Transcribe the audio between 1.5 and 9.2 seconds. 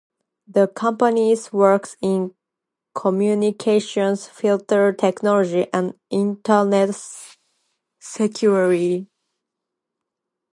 work in communications filter technology and internet security.